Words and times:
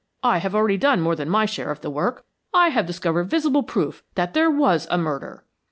"I 0.23 0.39
have 0.39 0.55
already 0.55 0.77
done 0.79 0.99
more 0.99 1.15
than 1.15 1.29
my 1.29 1.45
share 1.45 1.69
of 1.69 1.81
the 1.81 1.91
work. 1.91 2.25
I 2.55 2.69
have 2.69 2.87
discovered 2.87 3.25
visible 3.25 3.61
proof 3.61 4.01
THAT 4.15 4.33
THERE 4.33 4.49
WAS 4.49 4.87
A 4.89 4.97
MURDER!" 4.97 5.43